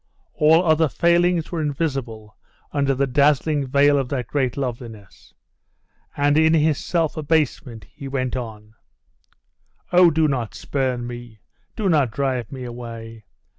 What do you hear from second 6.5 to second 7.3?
his self